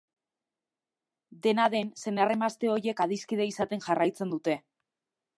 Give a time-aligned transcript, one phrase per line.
[1.47, 4.57] Dena den, senar-emazte ohiek adiskide izaten jarraitzen dute.